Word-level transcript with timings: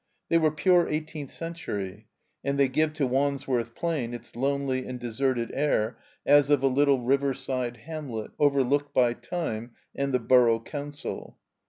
They 0.29 0.39
were 0.39 0.49
pure 0.49 0.89
eighteenth 0.89 1.29
centtuy, 1.29 2.05
and 2.43 2.57
they 2.57 2.67
give 2.67 2.91
to 2.93 3.05
Wands 3.05 3.47
worth 3.47 3.75
Plain 3.75 4.15
its 4.15 4.35
lonely 4.35 4.87
and 4.87 4.99
deserted 4.99 5.51
air 5.53 5.99
as 6.25 6.49
of 6.49 6.63
a 6.63 6.67
little 6.67 7.01
riverside 7.01 7.77
hamlet 7.77 8.31
overlooked 8.39 8.95
by 8.95 9.13
time 9.13 9.73
and 9.93 10.11
the 10.11 10.17
Borough 10.17 10.59
Coimdl. 10.59 11.35